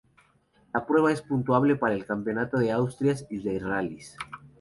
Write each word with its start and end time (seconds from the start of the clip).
La 0.73 0.83
prueba 0.87 1.11
es 1.11 1.21
puntuable 1.21 1.75
para 1.75 1.93
el 1.93 2.07
Campeonato 2.07 2.57
de 2.57 2.71
Asturias 2.71 3.27
de 3.29 3.59
Rallyes. 3.59 4.17